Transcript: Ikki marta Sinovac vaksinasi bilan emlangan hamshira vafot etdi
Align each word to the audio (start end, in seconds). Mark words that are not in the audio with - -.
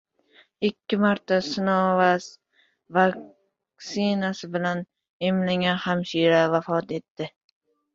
Ikki 0.69 0.97
marta 1.03 1.37
Sinovac 1.49 2.25
vaksinasi 2.99 4.53
bilan 4.57 4.85
emlangan 5.33 5.83
hamshira 5.89 6.47
vafot 6.59 7.01
etdi 7.03 7.35